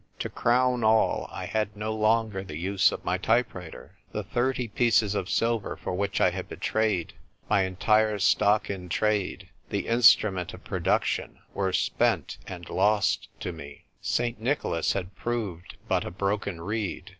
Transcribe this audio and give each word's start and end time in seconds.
To 0.17 0.29
crown 0.29 0.83
all, 0.83 1.27
I 1.31 1.45
had 1.45 1.75
no 1.77 1.93
longer 1.93 2.43
the 2.43 2.57
use 2.57 2.91
of 2.91 3.05
my 3.05 3.19
type 3.19 3.53
writer. 3.53 3.99
The 4.13 4.23
thirty 4.23 4.67
pieces 4.67 5.13
of 5.13 5.29
silver 5.29 5.75
for 5.77 5.93
which 5.93 6.19
I 6.19 6.31
had 6.31 6.49
betrayed 6.49 7.13
my 7.47 7.65
entire 7.65 8.17
stock 8.17 8.67
in 8.67 8.89
trade, 8.89 9.49
the 9.69 9.85
instrument 9.87 10.55
of 10.55 10.63
production, 10.63 11.37
were 11.53 11.71
spent 11.71 12.39
and 12.47 12.67
lost 12.67 13.27
to 13.41 13.51
me. 13.51 13.85
St. 14.01 14.41
Nicholas 14.41 14.93
had 14.93 15.13
proved 15.15 15.75
but 15.87 16.03
a 16.03 16.09
broken 16.09 16.61
reed. 16.61 17.09